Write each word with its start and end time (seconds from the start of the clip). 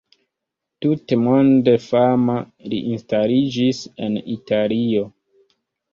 Tutmonde 0.85 1.75
fama, 1.89 2.39
li 2.73 2.79
instaliĝis 2.97 3.83
en 4.07 4.19
Italio. 4.39 5.05